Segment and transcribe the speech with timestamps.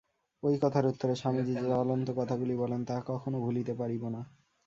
[0.43, 4.21] ঐ কথার উত্তরে স্বামীজী যে জ্বলন্ত কথাগুলি বলেন, তাহা কখনও ভুলিতে পারিব না।